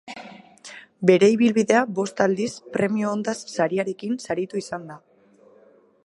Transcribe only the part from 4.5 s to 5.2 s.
izan da.